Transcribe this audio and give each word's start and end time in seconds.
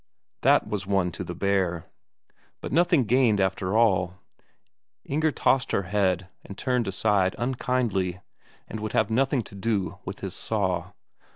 That 0.41 0.67
was 0.67 0.87
one 0.87 1.11
to 1.11 1.23
the 1.23 1.35
bear. 1.35 1.85
But 2.59 2.71
nothing 2.71 3.03
gained 3.03 3.39
after 3.39 3.77
all. 3.77 4.15
Inger 5.05 5.31
tossed 5.31 5.73
her 5.73 5.83
head 5.83 6.27
and 6.43 6.57
turned 6.57 6.87
aside 6.87 7.35
unkindly, 7.37 8.19
and 8.67 8.79
would 8.79 8.93
have 8.93 9.11
nothing 9.11 9.43
to 9.43 9.53
do 9.53 9.99
with 10.03 10.21
his 10.21 10.33
saw. 10.33 10.93